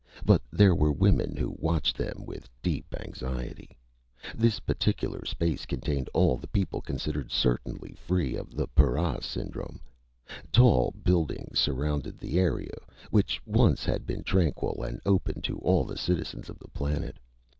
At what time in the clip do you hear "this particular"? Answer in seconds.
4.33-5.23